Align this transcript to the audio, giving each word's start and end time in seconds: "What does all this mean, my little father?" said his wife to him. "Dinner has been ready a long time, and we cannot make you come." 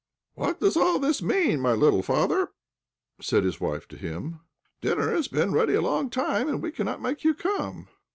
"What 0.33 0.59
does 0.59 0.75
all 0.77 0.97
this 0.97 1.21
mean, 1.21 1.59
my 1.61 1.73
little 1.73 2.01
father?" 2.01 2.49
said 3.21 3.43
his 3.43 3.61
wife 3.61 3.87
to 3.89 3.97
him. 3.97 4.39
"Dinner 4.81 5.11
has 5.11 5.27
been 5.27 5.53
ready 5.53 5.75
a 5.75 5.81
long 5.81 6.09
time, 6.09 6.49
and 6.49 6.59
we 6.59 6.71
cannot 6.71 7.03
make 7.03 7.23
you 7.23 7.35
come." 7.35 7.87